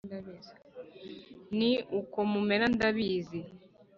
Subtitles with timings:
[1.57, 3.39] ni uko muwemera ndabizi